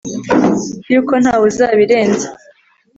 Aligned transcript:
Yuko 0.91 1.13
ntawe 1.21 1.43
uzabirenza 1.51 2.25